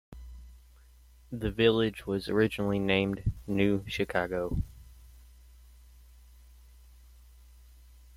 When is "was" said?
2.07-2.27